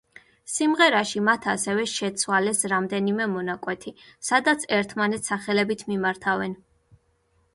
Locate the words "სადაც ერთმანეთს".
4.29-5.31